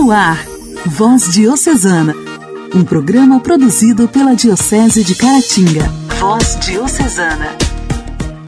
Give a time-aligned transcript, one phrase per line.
[0.00, 0.42] No ar,
[0.86, 2.14] Voz Diocesana,
[2.74, 5.86] um programa produzido pela Diocese de Caratinga.
[6.18, 7.54] Voz Diocesana.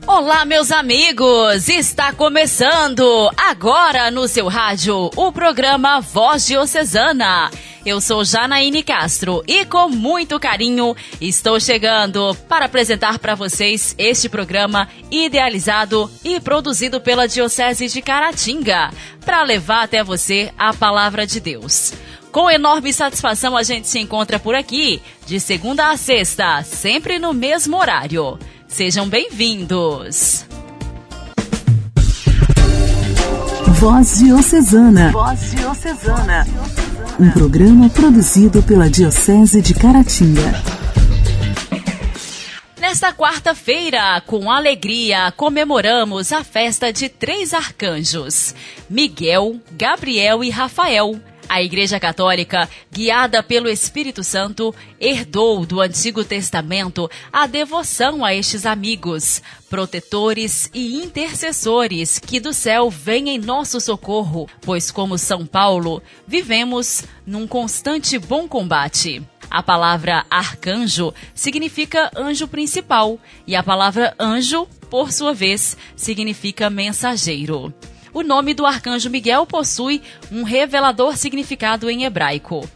[0.07, 1.69] Olá, meus amigos!
[1.69, 7.51] Está começando agora no seu rádio o programa Voz Diocesana.
[7.85, 14.29] Eu sou Janaíne Castro e com muito carinho estou chegando para apresentar para vocês este
[14.29, 18.91] programa idealizado e produzido pela Diocese de Caratinga
[19.25, 21.93] para levar até você a palavra de Deus.
[22.31, 27.35] Com enorme satisfação a gente se encontra por aqui, de segunda a sexta, sempre no
[27.35, 28.39] mesmo horário.
[28.69, 30.47] Sejam bem-vindos!
[33.83, 35.11] Voz Diocesana.
[35.11, 36.47] Voz Diocesana.
[37.19, 40.55] Um programa produzido pela Diocese de Caratinga.
[42.81, 48.55] Nesta quarta-feira, com alegria, comemoramos a festa de três arcanjos:
[48.89, 51.21] Miguel, Gabriel e Rafael
[51.53, 58.65] a Igreja Católica, guiada pelo Espírito Santo, herdou do Antigo Testamento a devoção a estes
[58.65, 66.03] amigos, protetores e intercessores que do céu vêm em nosso socorro, pois, como São Paulo,
[66.27, 69.23] vivemos num constante bom combate.
[69.51, 77.75] A palavra arcanjo significa anjo principal e a palavra anjo, por sua vez, significa mensageiro.
[78.15, 82.69] O nome do arcanjo Miguel possui um revelador significado em hebraico.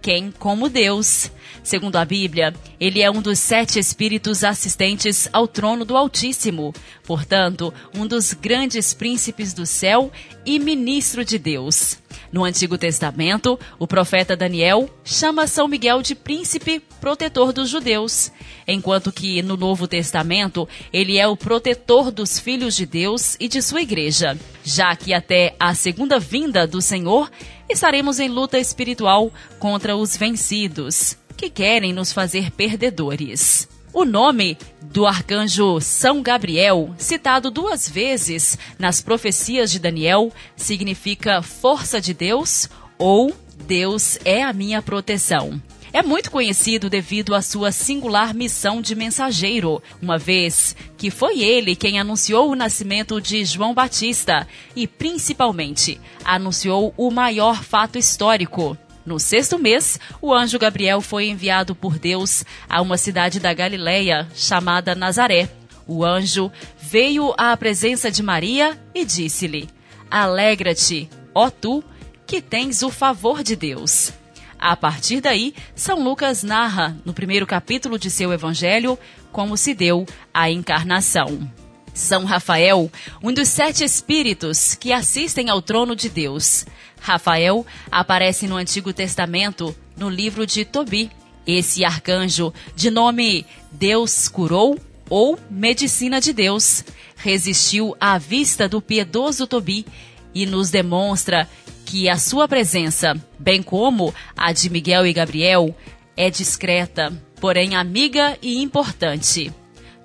[0.00, 1.32] Quem como Deus.
[1.64, 6.72] Segundo a Bíblia, ele é um dos sete espíritos assistentes ao trono do Altíssimo,
[7.04, 10.12] portanto, um dos grandes príncipes do céu
[10.44, 11.98] e ministro de Deus.
[12.34, 18.32] No Antigo Testamento, o profeta Daniel chama São Miguel de príncipe protetor dos judeus,
[18.66, 23.62] enquanto que no Novo Testamento ele é o protetor dos filhos de Deus e de
[23.62, 27.30] sua igreja, já que até a segunda vinda do Senhor
[27.68, 33.68] estaremos em luta espiritual contra os vencidos, que querem nos fazer perdedores.
[33.94, 42.00] O nome do arcanjo São Gabriel, citado duas vezes nas profecias de Daniel, significa força
[42.00, 43.32] de Deus ou
[43.68, 45.62] Deus é a minha proteção.
[45.92, 51.76] É muito conhecido devido à sua singular missão de mensageiro, uma vez que foi ele
[51.76, 59.20] quem anunciou o nascimento de João Batista e, principalmente, anunciou o maior fato histórico, no
[59.20, 64.94] sexto mês, o anjo Gabriel foi enviado por Deus a uma cidade da Galileia chamada
[64.94, 65.50] Nazaré.
[65.86, 66.50] O anjo
[66.80, 69.68] veio à presença de Maria e disse-lhe:
[70.10, 71.84] Alegra-te, ó tu,
[72.26, 74.12] que tens o favor de Deus.
[74.58, 78.98] A partir daí, São Lucas narra, no primeiro capítulo de seu evangelho,
[79.30, 81.50] como se deu a encarnação.
[81.94, 82.90] São Rafael,
[83.22, 86.66] um dos sete espíritos que assistem ao trono de Deus.
[87.00, 91.08] Rafael aparece no Antigo Testamento, no livro de Tobi.
[91.46, 94.76] Esse arcanjo, de nome Deus curou
[95.08, 96.84] ou Medicina de Deus,
[97.16, 99.86] resistiu à vista do piedoso Tobi
[100.34, 101.48] e nos demonstra
[101.84, 105.76] que a sua presença, bem como a de Miguel e Gabriel,
[106.16, 109.52] é discreta, porém amiga e importante.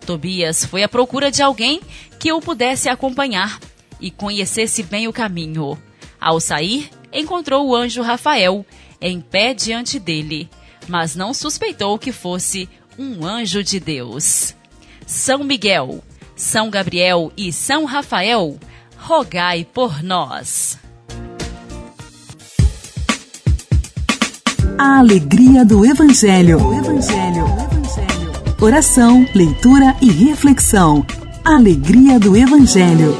[0.09, 1.79] Tobias foi à procura de alguém
[2.17, 3.59] que o pudesse acompanhar
[4.01, 5.77] e conhecesse bem o caminho.
[6.19, 8.65] Ao sair, encontrou o anjo Rafael
[8.99, 10.49] em pé diante dele,
[10.87, 14.55] mas não suspeitou que fosse um anjo de Deus.
[15.05, 16.03] São Miguel,
[16.35, 18.57] São Gabriel e São Rafael,
[18.97, 20.79] rogai por nós.
[24.75, 26.57] A alegria do Evangelho.
[26.65, 27.78] O Evangelho.
[28.61, 31.05] Oração, leitura e reflexão.
[31.45, 33.17] Alegria do Evangelho.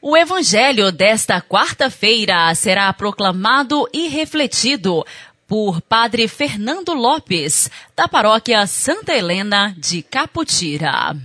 [0.00, 5.04] O evangelho desta quarta-feira será proclamado e refletido
[5.48, 11.16] por Padre Fernando Lopes, da paróquia Santa Helena de Caputira.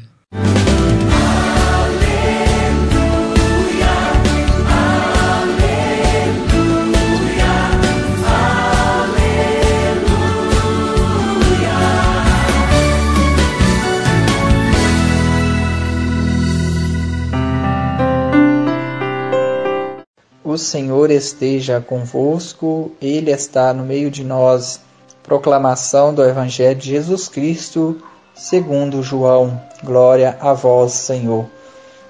[20.51, 24.81] O Senhor esteja convosco, Ele está no meio de nós.
[25.23, 28.03] Proclamação do Evangelho de Jesus Cristo,
[28.35, 29.57] segundo João.
[29.81, 31.45] Glória a vós, Senhor.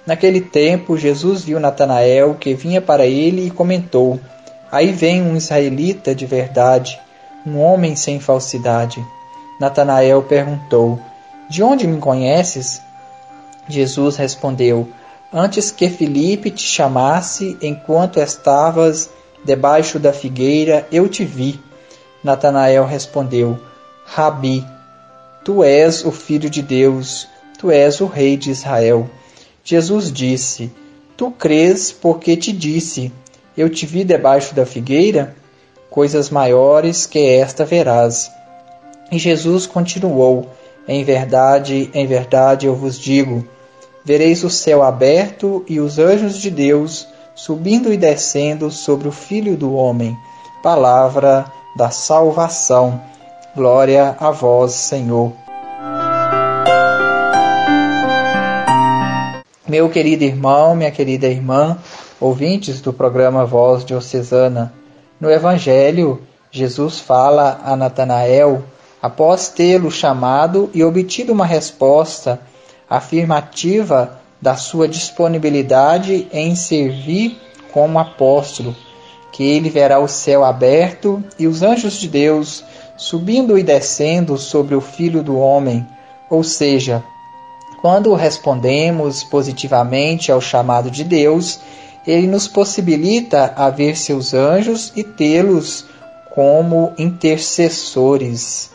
[0.08, 4.20] Naquele tempo, Jesus viu Natanael que vinha para ele e comentou:
[4.72, 7.00] Aí vem um israelita de verdade,
[7.46, 9.06] um homem sem falsidade.
[9.60, 11.00] Natanael perguntou:
[11.48, 12.82] De onde me conheces?
[13.70, 14.90] Jesus respondeu:
[15.34, 19.10] Antes que Filipe te chamasse, enquanto estavas
[19.46, 21.58] debaixo da figueira eu te vi.
[22.22, 23.58] Natanael respondeu:
[24.06, 24.66] Rabi,
[25.46, 29.10] tu és o filho de Deus, tu és o rei de Israel.
[29.64, 30.70] Jesus disse:
[31.16, 33.10] Tu crês porque te disse:
[33.56, 35.34] Eu te vi debaixo da figueira?
[35.90, 38.30] Coisas maiores que esta verás.
[39.10, 40.50] E Jesus continuou:
[40.86, 43.48] Em verdade, em verdade eu vos digo:
[44.04, 49.56] vereis o céu aberto e os anjos de Deus subindo e descendo sobre o Filho
[49.56, 50.16] do Homem.
[50.62, 51.46] Palavra
[51.76, 53.02] da salvação.
[53.56, 55.34] Glória a vós, Senhor.
[59.68, 61.78] Meu querido irmão, minha querida irmã,
[62.20, 64.74] ouvintes do programa Voz Diocesana,
[65.20, 66.22] no Evangelho,
[66.52, 68.64] Jesus fala a Natanael
[69.02, 72.40] após tê-lo chamado e obtido uma resposta
[72.92, 77.40] afirmativa da sua disponibilidade em servir
[77.72, 78.76] como apóstolo,
[79.32, 82.66] que ele verá o céu aberto e os anjos de Deus
[82.98, 85.88] subindo e descendo sobre o Filho do Homem,
[86.30, 87.02] ou seja,
[87.82, 91.62] quando respondemos positivamente ao chamado de Deus,
[92.06, 95.86] ele nos possibilita a ver seus anjos e tê-los
[96.36, 98.70] como intercessores.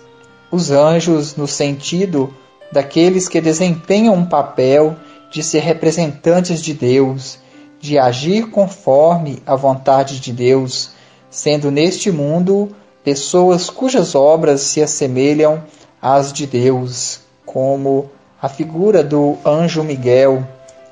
[0.50, 2.32] Os anjos, no sentido
[2.72, 4.96] daqueles que desempenham um papel
[5.30, 7.38] de ser representantes de Deus,
[7.80, 10.90] de agir conforme a vontade de Deus,
[11.30, 12.74] sendo neste mundo
[13.04, 15.62] pessoas cujas obras se assemelham
[16.00, 18.10] às de Deus, como
[18.40, 20.46] a figura do anjo Miguel,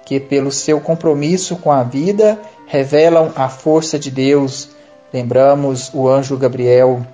[0.05, 4.69] que pelo seu compromisso com a vida revelam a força de Deus.
[5.13, 7.05] Lembramos o anjo Gabriel,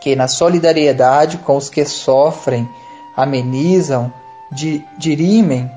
[0.00, 2.68] que na solidariedade com os que sofrem,
[3.18, 4.12] amenizam,
[4.96, 5.68] dirimem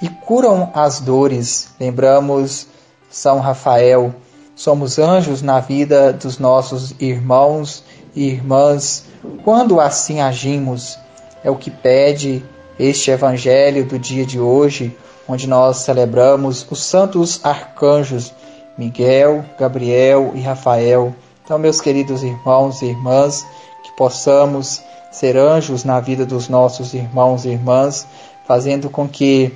[0.00, 1.70] e curam as dores.
[1.80, 2.68] Lembramos
[3.10, 4.14] São Rafael,
[4.54, 7.82] somos anjos na vida dos nossos irmãos
[8.14, 9.04] e irmãs
[9.42, 10.96] quando assim agimos.
[11.42, 12.44] É o que pede
[12.78, 14.96] este evangelho do dia de hoje,
[15.28, 18.32] onde nós celebramos os santos arcanjos
[18.78, 21.14] Miguel, Gabriel e Rafael.
[21.44, 23.44] Então, meus queridos irmãos e irmãs,
[23.82, 24.82] que possamos
[25.16, 28.06] ser anjos na vida dos nossos irmãos e irmãs,
[28.46, 29.50] fazendo com que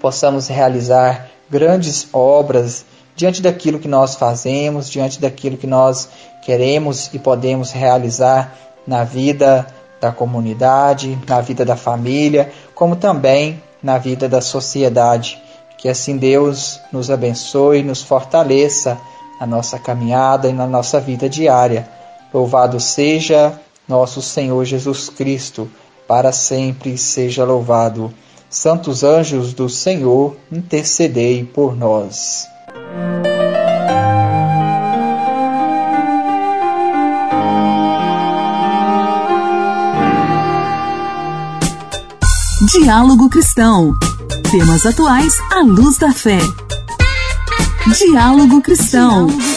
[0.00, 2.84] possamos realizar grandes obras
[3.16, 6.08] diante daquilo que nós fazemos, diante daquilo que nós
[6.40, 8.56] queremos e podemos realizar
[8.86, 9.66] na vida
[10.00, 15.42] da comunidade, na vida da família, como também na vida da sociedade.
[15.78, 18.96] Que assim Deus nos abençoe nos fortaleça
[19.40, 21.88] na nossa caminhada e na nossa vida diária.
[22.32, 25.68] Louvado seja nosso Senhor Jesus Cristo,
[26.06, 28.12] para sempre seja louvado.
[28.48, 32.46] Santos anjos do Senhor, intercedei por nós.
[42.72, 43.92] Diálogo Cristão.
[44.50, 46.38] Temas atuais à luz da fé.
[47.98, 49.26] Diálogo Cristão.
[49.26, 49.55] Diálogo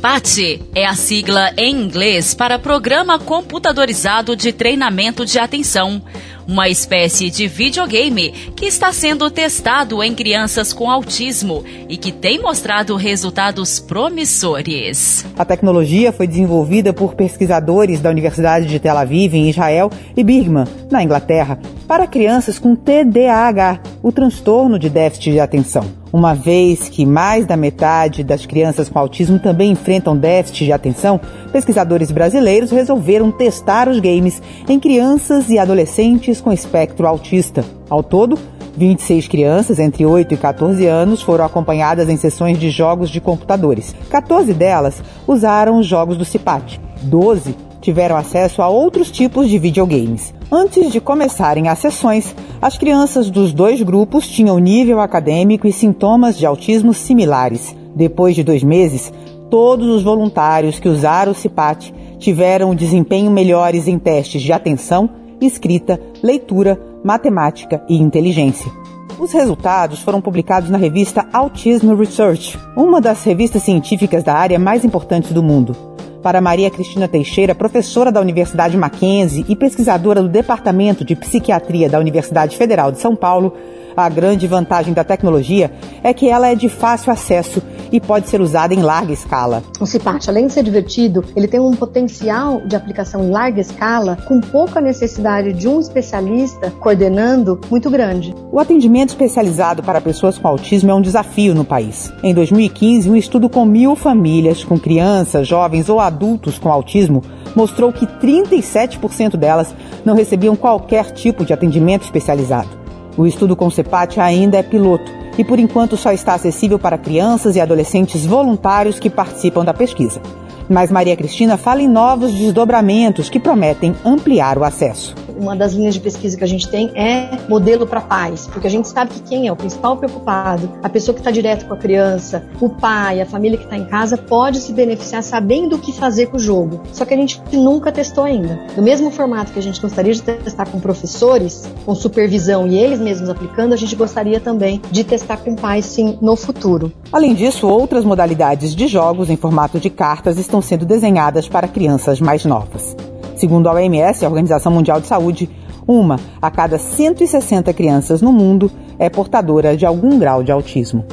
[0.00, 6.00] CEPAT é a sigla em inglês para Programa Computadorizado de Treinamento de Atenção,
[6.48, 12.40] uma espécie de videogame que está sendo testado em crianças com autismo e que tem
[12.40, 15.26] mostrado resultados promissores.
[15.36, 20.66] A tecnologia foi desenvolvida por pesquisadores da Universidade de Tel Aviv, em Israel, e Birmingham,
[20.90, 21.58] na Inglaterra,
[21.90, 27.56] para crianças com TDAH, o transtorno de déficit de atenção uma vez que mais da
[27.56, 31.20] metade das crianças com autismo também enfrentam déficit de atenção,
[31.52, 37.64] pesquisadores brasileiros resolveram testar os games em crianças e adolescentes com espectro autista.
[37.88, 38.38] Ao todo,
[38.76, 43.94] 26 crianças entre 8 e 14 anos foram acompanhadas em sessões de jogos de computadores.
[44.10, 46.80] 14 delas usaram os jogos do CIPAT.
[47.02, 50.34] 12 tiveram acesso a outros tipos de videogames.
[50.50, 56.36] Antes de começarem as sessões, as crianças dos dois grupos tinham nível acadêmico e sintomas
[56.36, 57.74] de autismo similares.
[57.94, 59.12] Depois de dois meses,
[59.48, 65.08] todos os voluntários que usaram o CIPAT tiveram desempenho melhores em testes de atenção,
[65.40, 68.70] escrita, leitura, matemática e inteligência.
[69.18, 74.84] Os resultados foram publicados na revista Autism Research, uma das revistas científicas da área mais
[74.84, 81.04] importantes do mundo para Maria Cristina Teixeira, professora da Universidade Mackenzie e pesquisadora do Departamento
[81.04, 83.54] de Psiquiatria da Universidade Federal de São Paulo,
[83.96, 85.70] A grande vantagem da tecnologia
[86.02, 89.62] é que ela é de fácil acesso e pode ser usada em larga escala.
[89.80, 94.16] O CIPAT, além de ser divertido, ele tem um potencial de aplicação em larga escala,
[94.26, 98.34] com pouca necessidade de um especialista coordenando, muito grande.
[98.52, 102.12] O atendimento especializado para pessoas com autismo é um desafio no país.
[102.22, 107.22] Em 2015, um estudo com mil famílias com crianças, jovens ou adultos com autismo
[107.54, 112.79] mostrou que 37% delas não recebiam qualquer tipo de atendimento especializado.
[113.16, 117.56] O estudo com CEPAT ainda é piloto e por enquanto só está acessível para crianças
[117.56, 120.20] e adolescentes voluntários que participam da pesquisa.
[120.68, 125.94] Mas Maria Cristina fala em novos desdobramentos que prometem ampliar o acesso uma das linhas
[125.94, 129.22] de pesquisa que a gente tem é modelo para pais, porque a gente sabe que
[129.22, 133.20] quem é o principal preocupado, a pessoa que está direto com a criança, o pai,
[133.20, 136.40] a família que está em casa, pode se beneficiar sabendo o que fazer com o
[136.40, 136.82] jogo.
[136.92, 138.60] Só que a gente nunca testou ainda.
[138.76, 143.00] Do mesmo formato que a gente gostaria de testar com professores, com supervisão e eles
[143.00, 146.92] mesmos aplicando, a gente gostaria também de testar com pais sim no futuro.
[147.12, 152.20] Além disso, outras modalidades de jogos em formato de cartas estão sendo desenhadas para crianças
[152.20, 152.96] mais novas.
[153.40, 155.48] Segundo a OMS, a Organização Mundial de Saúde,
[155.88, 161.06] uma a cada 160 crianças no mundo é portadora de algum grau de autismo.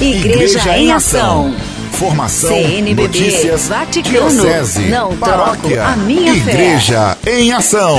[0.00, 1.54] Igreja, Igreja em Ação.
[1.92, 7.38] Formação, CNBB, notícias, Vaticano, diocese, não paróquia, a minha Igreja fé.
[7.38, 7.96] em Ação.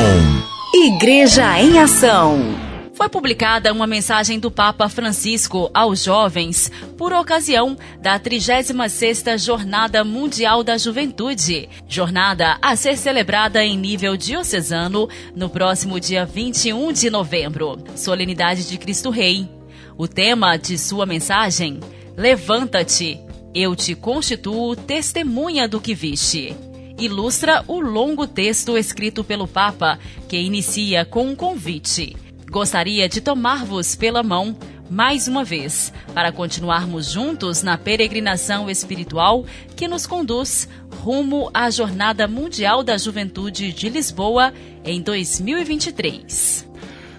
[0.75, 2.62] Igreja em Ação
[3.03, 10.63] foi publicada uma mensagem do Papa Francisco aos jovens por ocasião da 36ª Jornada Mundial
[10.63, 17.83] da Juventude, jornada a ser celebrada em nível diocesano no próximo dia 21 de novembro,
[17.93, 19.49] solenidade de Cristo Rei.
[19.97, 21.81] O tema de sua mensagem:
[22.15, 23.19] Levanta-te,
[23.53, 26.55] eu te constituo testemunha do que viste
[26.95, 32.15] ilustra o longo texto escrito pelo Papa, que inicia com um convite.
[32.53, 34.55] Gostaria de tomar-vos pela mão
[34.87, 39.43] mais uma vez para continuarmos juntos na peregrinação espiritual
[39.75, 40.69] que nos conduz
[41.01, 44.53] rumo à Jornada Mundial da Juventude de Lisboa
[44.85, 46.69] em 2023.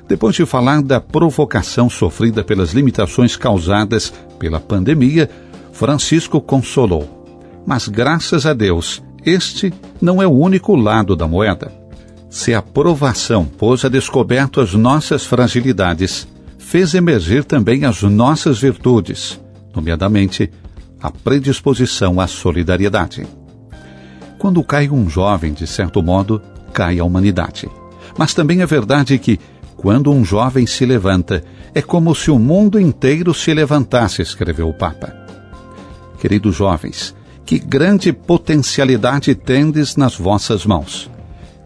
[0.06, 5.28] Depois de falar da provocação sofrida pelas limitações causadas pela pandemia,
[5.72, 7.26] Francisco consolou.
[7.66, 11.83] Mas graças a Deus, este não é o único lado da moeda
[12.34, 16.26] se a provação pôs a descoberto as nossas fragilidades,
[16.58, 19.40] fez emergir também as nossas virtudes,
[19.72, 20.50] nomeadamente
[21.00, 23.24] a predisposição à solidariedade.
[24.36, 27.70] Quando cai um jovem, de certo modo, cai a humanidade.
[28.18, 29.38] Mas também é verdade que,
[29.76, 31.40] quando um jovem se levanta,
[31.72, 35.14] é como se o mundo inteiro se levantasse, escreveu o Papa.
[36.18, 37.14] Queridos jovens,
[37.46, 41.13] que grande potencialidade tendes nas vossas mãos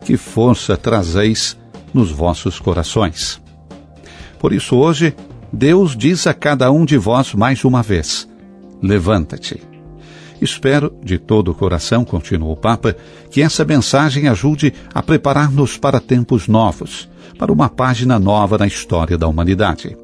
[0.05, 1.57] que força trazeis
[1.93, 3.41] nos vossos corações.
[4.39, 5.15] Por isso, hoje,
[5.53, 8.29] Deus diz a cada um de vós mais uma vez:
[8.83, 9.61] levanta-te.
[10.41, 12.95] Espero de todo o coração, continuou o Papa,
[13.31, 19.19] que essa mensagem ajude a preparar-nos para tempos novos, para uma página nova na história
[19.19, 19.97] da humanidade.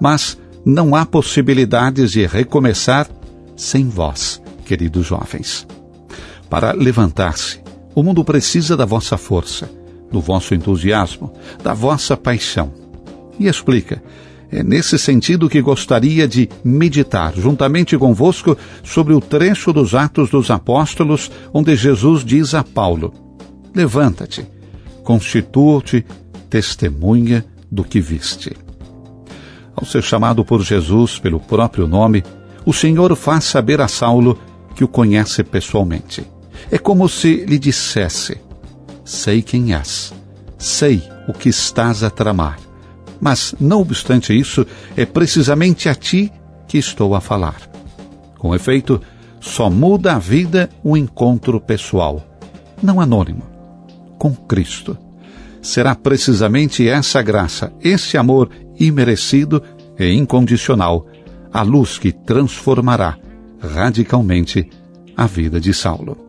[0.00, 3.08] Mas não há possibilidades de recomeçar
[3.56, 5.66] sem vós, queridos jovens.
[6.50, 7.60] Para levantar-se,
[7.98, 9.68] o mundo precisa da vossa força,
[10.08, 11.32] do vosso entusiasmo,
[11.64, 12.72] da vossa paixão.
[13.40, 14.00] E explica.
[14.52, 20.48] É nesse sentido que gostaria de meditar juntamente convosco sobre o trecho dos Atos dos
[20.48, 23.12] Apóstolos, onde Jesus diz a Paulo:
[23.74, 24.46] Levanta-te,
[25.02, 26.06] constitua-te
[26.48, 28.56] testemunha do que viste.
[29.74, 32.22] Ao ser chamado por Jesus pelo próprio nome,
[32.64, 34.38] o Senhor faz saber a Saulo
[34.76, 36.37] que o conhece pessoalmente
[36.70, 38.38] é como se lhe dissesse:
[39.04, 40.12] Sei quem és,
[40.58, 42.58] sei o que estás a tramar,
[43.20, 46.32] mas, não obstante isso, é precisamente a ti
[46.66, 47.56] que estou a falar.
[48.38, 49.00] Com efeito,
[49.40, 52.24] só muda a vida o encontro pessoal,
[52.82, 53.42] não anônimo,
[54.18, 54.96] com Cristo.
[55.60, 59.62] Será precisamente essa graça, esse amor imerecido
[59.98, 61.06] e incondicional,
[61.52, 63.18] a luz que transformará
[63.60, 64.70] radicalmente
[65.16, 66.27] a vida de Saulo.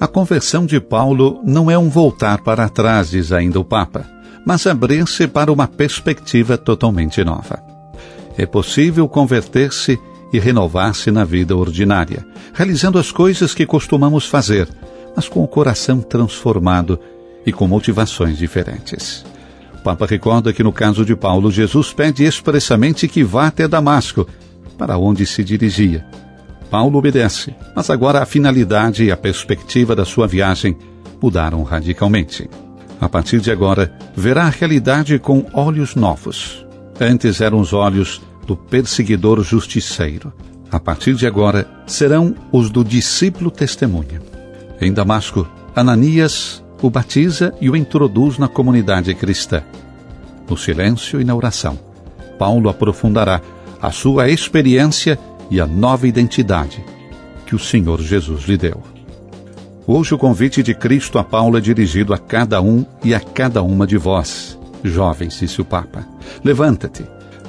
[0.00, 4.06] A conversão de Paulo não é um voltar para trás, diz ainda o Papa,
[4.46, 7.60] mas abrir-se para uma perspectiva totalmente nova.
[8.36, 9.98] É possível converter-se
[10.32, 12.24] e renovar-se na vida ordinária,
[12.54, 14.68] realizando as coisas que costumamos fazer,
[15.16, 17.00] mas com o coração transformado
[17.44, 19.24] e com motivações diferentes.
[19.74, 24.28] O Papa recorda que no caso de Paulo, Jesus pede expressamente que vá até Damasco,
[24.76, 26.06] para onde se dirigia,
[26.70, 30.76] Paulo obedece, mas agora a finalidade e a perspectiva da sua viagem
[31.20, 32.48] mudaram radicalmente.
[33.00, 36.66] A partir de agora, verá a realidade com olhos novos.
[37.00, 40.32] Antes eram os olhos do perseguidor justiceiro.
[40.70, 44.20] A partir de agora, serão os do discípulo testemunha.
[44.80, 49.62] Em Damasco, Ananias o batiza e o introduz na comunidade cristã.
[50.48, 51.78] No silêncio e na oração,
[52.38, 53.40] Paulo aprofundará
[53.80, 55.18] a sua experiência
[55.50, 56.84] e a nova identidade
[57.46, 58.82] que o Senhor Jesus lhe deu.
[59.86, 63.62] Hoje o convite de Cristo a Paulo é dirigido a cada um e a cada
[63.62, 66.06] uma de vós, jovens, disse o Papa.
[66.44, 67.04] Levanta-te.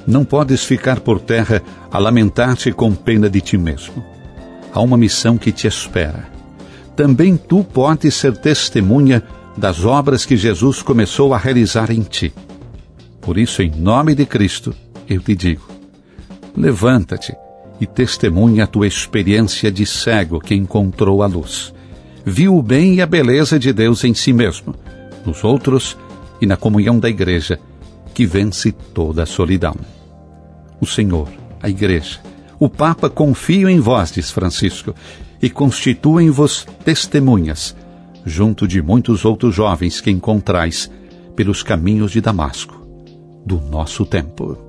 [0.07, 4.03] Não podes ficar por terra a lamentar-te com pena de ti mesmo.
[4.73, 6.29] Há uma missão que te espera.
[6.95, 9.21] Também tu podes ser testemunha
[9.57, 12.33] das obras que Jesus começou a realizar em ti.
[13.19, 14.73] Por isso, em nome de Cristo,
[15.07, 15.67] eu te digo:
[16.55, 17.35] levanta-te
[17.79, 21.73] e testemunha a tua experiência de cego que encontrou a luz.
[22.25, 24.75] Viu o bem e a beleza de Deus em si mesmo,
[25.25, 25.97] nos outros
[26.41, 27.59] e na comunhão da igreja,
[28.13, 29.75] que vence toda a solidão.
[30.81, 31.29] O Senhor,
[31.61, 32.19] a igreja,
[32.59, 34.93] o Papa confiam em vós, diz Francisco,
[35.41, 37.75] e constituem-vos testemunhas,
[38.25, 40.91] junto de muitos outros jovens que encontrais
[41.35, 42.85] pelos caminhos de Damasco,
[43.45, 44.68] do nosso tempo.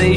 [0.00, 0.16] they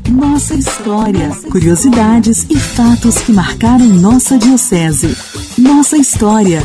[1.49, 5.15] curiosidades e fatos que marcaram nossa diocese.
[5.57, 6.61] Nossa história.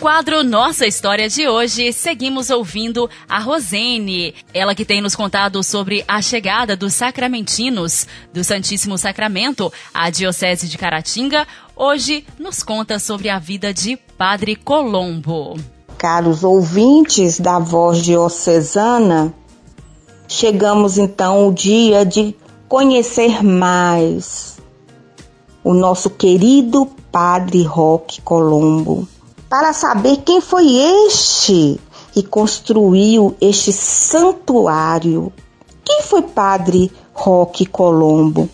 [0.00, 6.02] quadro Nossa História de hoje, seguimos ouvindo a Rosene, ela que tem nos contado sobre
[6.08, 11.46] a chegada dos sacramentinos do Santíssimo Sacramento à Diocese de Caratinga.
[11.76, 15.58] Hoje nos conta sobre a vida de Padre Colombo.
[15.98, 19.34] Caros ouvintes da voz diocesana,
[20.30, 22.36] chegamos então o dia de
[22.68, 24.58] conhecer mais
[25.64, 29.08] o nosso querido Padre Roque Colombo
[29.48, 31.80] para saber quem foi este
[32.12, 35.32] que construiu este santuário.
[35.84, 38.48] Quem foi Padre Roque Colombo?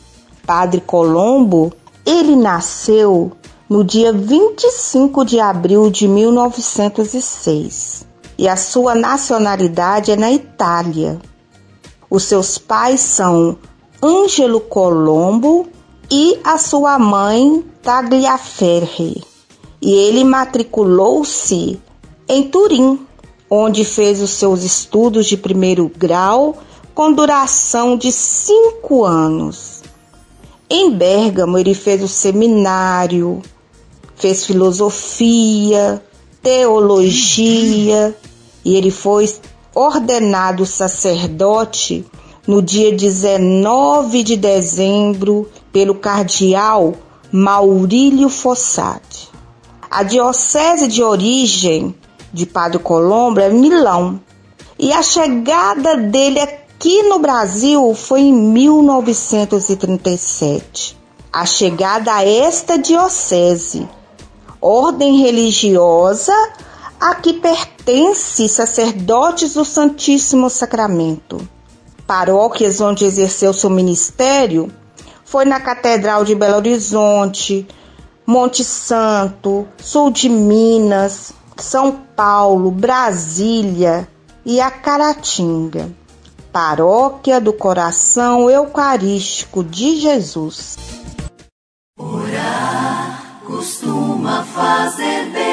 [0.47, 1.71] Padre Colombo,
[2.07, 3.33] ele nasceu
[3.69, 8.07] no dia 25 de abril de 1906
[8.39, 11.21] e a sua nacionalidade é na Itália.
[12.11, 13.59] Os seus pais são
[14.03, 15.69] Ângelo Colombo
[16.11, 19.23] e a sua mãe Tagliaferri
[19.81, 21.79] e ele matriculou-se
[22.29, 23.07] em Turim,
[23.49, 26.59] onde fez os seus estudos de primeiro grau
[26.95, 29.83] com duração de cinco anos.
[30.69, 33.41] Em Bérgamo, ele fez o seminário,
[34.17, 36.03] fez filosofia,
[36.43, 38.17] teologia
[38.65, 39.33] e ele foi
[39.77, 42.07] ordenado sacerdote
[42.47, 46.95] no dia 19 de dezembro pelo cardeal
[47.31, 49.29] Maurílio Fossati.
[49.91, 51.95] A diocese de origem
[52.33, 54.19] de Padre Colombo é Milão.
[54.79, 60.97] E a chegada dele aqui no Brasil foi em 1937.
[61.31, 63.87] A chegada a esta diocese,
[64.59, 66.33] ordem religiosa
[66.99, 67.76] a que pertence
[68.49, 71.49] sacerdotes do Santíssimo Sacramento.
[72.07, 74.71] Paróquias onde exerceu seu ministério
[75.25, 77.67] foi na Catedral de Belo Horizonte,
[78.27, 84.09] Monte Santo, sul de Minas, São Paulo, Brasília
[84.45, 85.89] e a Caratinga.
[86.53, 90.77] Paróquia do Coração Eucarístico de Jesus.
[91.99, 95.46] Orar costuma fazer bem.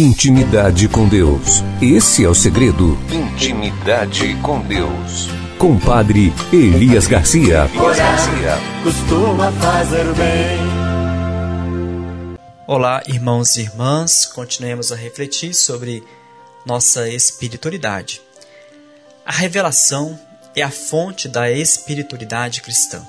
[0.00, 1.62] Intimidade com Deus.
[1.78, 2.98] Esse é o segredo.
[3.12, 7.68] Intimidade com Deus com Padre Elias Garcia.
[7.68, 8.56] Garcia.
[8.82, 10.58] Costuma fazer bem.
[12.66, 16.02] Olá, irmãos e irmãs, continuemos a refletir sobre
[16.64, 18.22] nossa espiritualidade.
[19.26, 20.18] A revelação
[20.56, 23.06] é a fonte da espiritualidade cristã.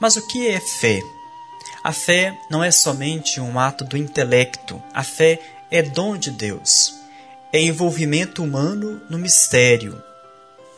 [0.00, 1.02] Mas o que é fé?
[1.84, 5.38] A fé não é somente um ato do intelecto, a fé
[5.70, 6.94] é dom de Deus.
[7.52, 10.02] É envolvimento humano no mistério,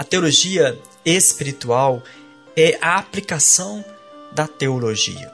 [0.00, 2.02] a teologia espiritual
[2.56, 3.84] é a aplicação
[4.32, 5.30] da teologia.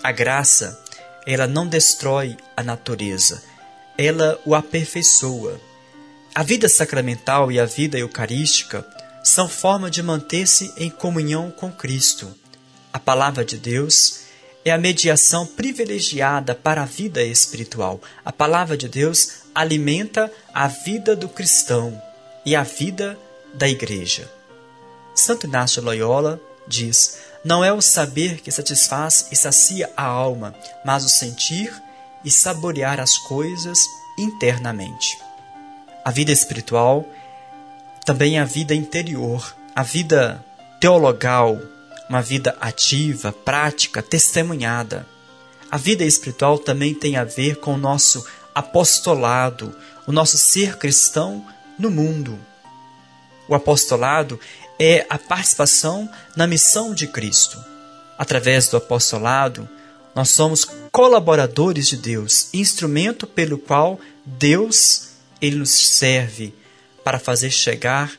[0.00, 0.80] A graça,
[1.26, 3.42] ela não destrói a natureza,
[3.98, 5.60] ela o aperfeiçoa.
[6.32, 8.86] A vida sacramental e a vida eucarística
[9.24, 12.32] são forma de manter-se em comunhão com Cristo.
[12.92, 14.20] A palavra de Deus
[14.64, 18.00] é a mediação privilegiada para a vida espiritual.
[18.24, 22.00] A palavra de Deus alimenta a vida do cristão
[22.44, 23.18] e a vida
[23.54, 24.30] da Igreja.
[25.14, 31.04] Santo Inácio Loyola diz: Não é o saber que satisfaz e sacia a alma, mas
[31.04, 31.72] o sentir
[32.24, 33.78] e saborear as coisas
[34.18, 35.18] internamente.
[36.04, 37.06] A vida espiritual
[38.04, 40.44] também é a vida interior, a vida
[40.80, 41.60] teologal,
[42.12, 45.08] uma vida ativa, prática, testemunhada.
[45.70, 48.22] A vida espiritual também tem a ver com o nosso
[48.54, 49.74] apostolado,
[50.06, 51.42] o nosso ser cristão
[51.78, 52.38] no mundo.
[53.48, 54.38] O apostolado
[54.78, 57.56] é a participação na missão de Cristo.
[58.18, 59.66] Através do apostolado,
[60.14, 66.54] nós somos colaboradores de Deus, instrumento pelo qual Deus ele nos serve
[67.02, 68.12] para fazer chegar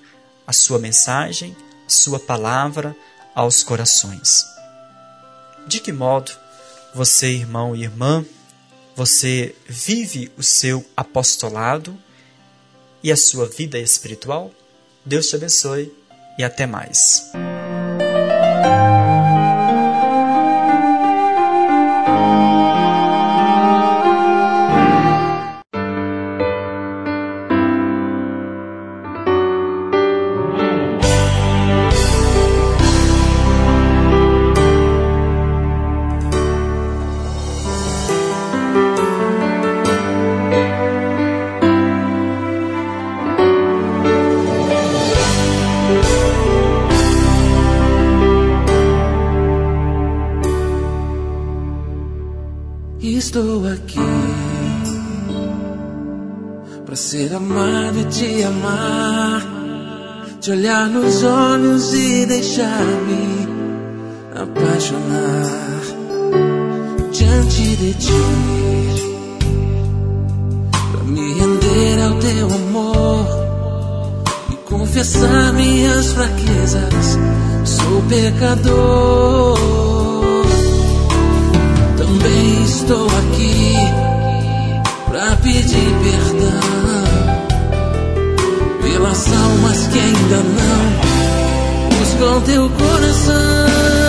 [0.47, 1.55] a sua mensagem,
[1.87, 2.95] sua palavra
[3.35, 4.45] aos corações.
[5.67, 6.31] De que modo
[6.93, 8.25] você, irmão e irmã,
[8.95, 11.97] você vive o seu apostolado
[13.01, 14.51] e a sua vida espiritual?
[15.05, 15.91] Deus te abençoe
[16.37, 17.31] e até mais.
[58.13, 59.41] Te amar,
[60.39, 63.47] te olhar nos olhos e deixar-me
[64.35, 65.81] apaixonar
[67.11, 68.11] diante de ti,
[70.91, 73.25] pra me render ao teu amor
[74.51, 77.17] e confessar minhas fraquezas.
[77.65, 79.57] Sou pecador,
[81.97, 83.73] também estou aqui
[85.09, 87.02] pra pedir perdão
[88.83, 94.02] pelas almas que ainda não buscam teu coração.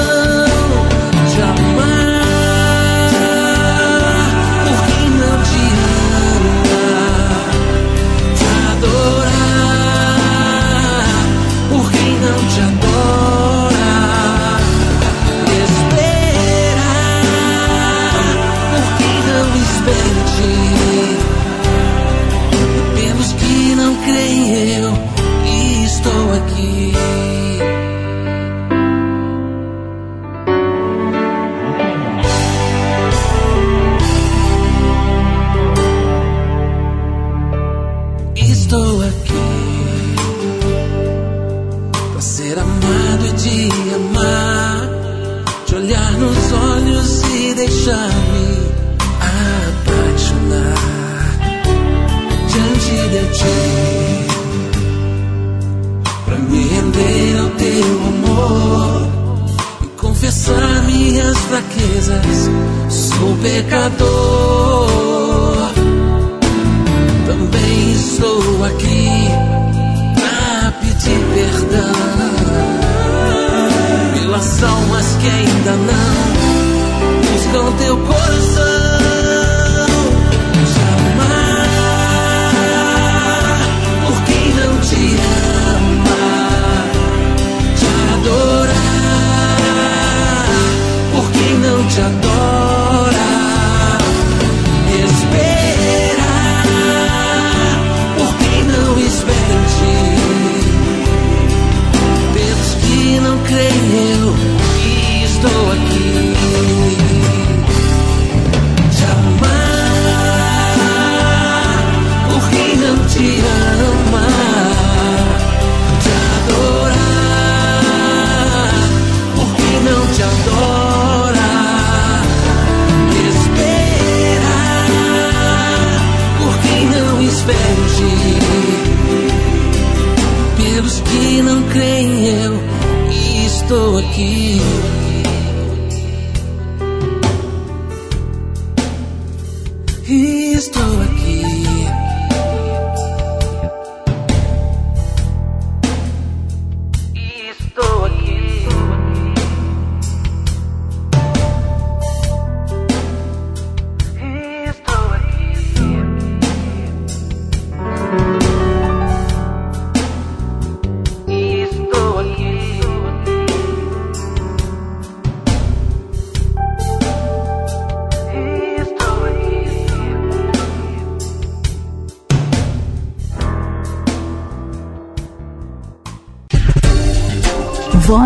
[53.33, 54.27] ti,
[56.25, 59.09] pra me render ao teu amor
[59.83, 62.51] e confessar minhas fraquezas.
[62.89, 64.87] Sou pecador,
[67.27, 69.29] também estou aqui
[70.15, 71.95] pra pedir perdão
[74.15, 76.35] pelas almas que ainda não
[77.23, 78.74] buscam teu coração.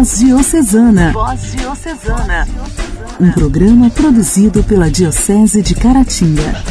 [0.09, 1.13] Voz Diocesana.
[1.13, 2.49] Voz Diocesana.
[3.21, 6.65] Um programa produzido pela Diocese de Caratinga.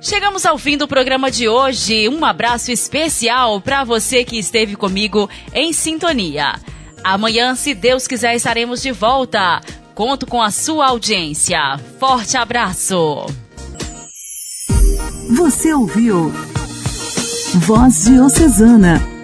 [0.00, 2.08] Chegamos ao fim do programa de hoje.
[2.08, 6.56] Um abraço especial para você que esteve comigo em sintonia.
[7.04, 9.60] Amanhã, se Deus quiser, estaremos de volta.
[9.94, 11.78] Conto com a sua audiência.
[12.00, 13.26] Forte abraço.
[15.36, 16.32] Você ouviu
[17.54, 19.17] Voz Diocesana